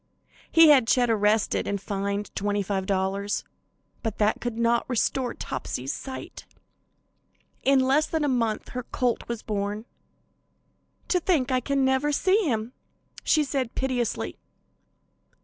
[0.51, 3.43] He had Chet arrested and fined $25,
[4.01, 6.47] but that could not restore Topsy's sight.
[7.61, 9.85] In less than a month her colt was born.
[11.09, 12.73] "To think I can never see him,"
[13.23, 14.37] she said piteously.